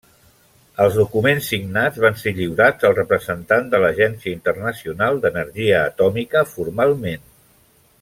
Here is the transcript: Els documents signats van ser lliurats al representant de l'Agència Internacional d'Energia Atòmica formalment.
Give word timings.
Els 0.85 0.95
documents 1.01 1.49
signats 1.53 1.99
van 2.05 2.17
ser 2.23 2.33
lliurats 2.39 2.89
al 2.91 2.97
representant 3.01 3.69
de 3.75 3.83
l'Agència 3.85 4.35
Internacional 4.41 5.23
d'Energia 5.27 5.87
Atòmica 5.95 6.47
formalment. 6.59 7.33